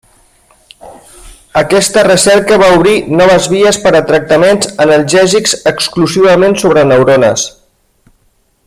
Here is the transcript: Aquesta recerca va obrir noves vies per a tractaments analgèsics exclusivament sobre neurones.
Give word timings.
Aquesta 1.61 2.05
recerca 2.07 2.57
va 2.63 2.69
obrir 2.77 2.95
noves 3.19 3.45
vies 3.53 3.79
per 3.85 3.93
a 3.99 4.03
tractaments 4.13 4.73
analgèsics 4.87 5.55
exclusivament 5.75 6.61
sobre 6.65 6.89
neurones. 6.95 7.47